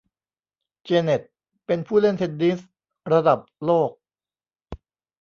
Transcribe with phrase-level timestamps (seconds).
[0.83, 1.21] เจเน็ต
[1.65, 2.59] เป็นผู้เล่นเทนนิส
[3.11, 3.91] ระดับโลก